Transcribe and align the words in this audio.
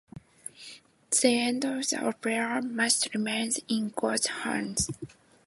The 1.11 1.27
end 1.27 1.63
of 1.63 1.87
the 1.89 2.03
opera 2.03 2.59
must 2.63 3.13
remain 3.13 3.51
in 3.67 3.89
God's 3.95 4.25
hands. 4.25 4.89